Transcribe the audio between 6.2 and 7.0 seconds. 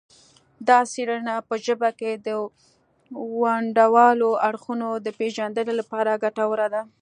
ګټوره ده